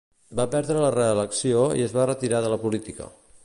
Va 0.37 0.45
perdre 0.55 0.77
la 0.83 0.89
reelecció 0.95 1.61
i 1.83 1.87
es 1.89 1.93
va 1.99 2.07
retirar 2.13 2.43
de 2.47 2.51
la 2.55 2.61
política. 2.67 3.13